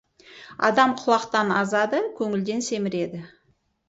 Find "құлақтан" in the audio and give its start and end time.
1.01-1.53